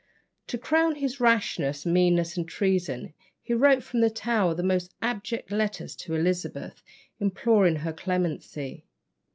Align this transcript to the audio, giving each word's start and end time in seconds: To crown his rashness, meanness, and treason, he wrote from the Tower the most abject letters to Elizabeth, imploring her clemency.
To 0.47 0.57
crown 0.57 0.95
his 0.95 1.19
rashness, 1.19 1.85
meanness, 1.85 2.35
and 2.35 2.47
treason, 2.47 3.13
he 3.39 3.53
wrote 3.53 3.83
from 3.83 3.99
the 4.01 4.09
Tower 4.09 4.55
the 4.55 4.63
most 4.63 4.95
abject 4.99 5.51
letters 5.51 5.95
to 5.97 6.15
Elizabeth, 6.15 6.81
imploring 7.19 7.75
her 7.75 7.93
clemency. 7.93 8.87